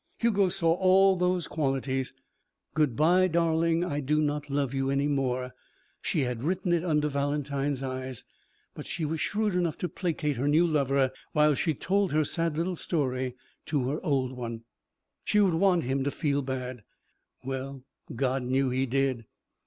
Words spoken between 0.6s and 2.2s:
all those qualities.